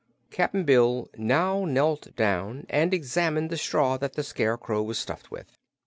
[0.31, 5.59] Cap'n Bill now knelt down and examined the straw that the Scarecrow was stuffed with.